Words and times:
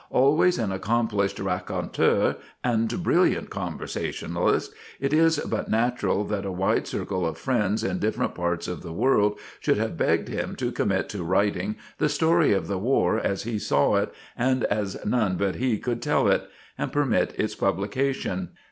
Always 0.09 0.57
an 0.57 0.71
accomplished 0.71 1.37
raconteur 1.37 2.37
and 2.63 3.03
brilliant 3.03 3.51
conversationalist, 3.51 4.73
it 4.99 5.13
is 5.13 5.37
but 5.37 5.69
natural 5.69 6.23
that 6.23 6.43
a 6.43 6.51
wide 6.51 6.87
circle 6.87 7.23
of 7.23 7.37
friends 7.37 7.83
in 7.83 7.99
different 7.99 8.33
parts 8.33 8.67
of 8.67 8.81
the 8.81 8.91
world 8.93 9.37
should 9.59 9.77
have 9.77 9.97
begged 9.97 10.27
him 10.27 10.55
to 10.55 10.71
commit 10.71 11.07
to 11.09 11.23
writing 11.23 11.75
the 11.99 12.09
story 12.09 12.51
of 12.51 12.65
the 12.67 12.79
war 12.79 13.19
as 13.19 13.43
he 13.43 13.59
saw 13.59 13.97
it 13.97 14.11
and 14.35 14.63
as 14.63 14.97
none 15.05 15.37
but 15.37 15.57
he 15.57 15.77
could 15.77 16.01
tell 16.01 16.27
it, 16.27 16.49
and 16.79 16.91
permit 16.91 17.35
its 17.39 17.53
publication. 17.53 18.49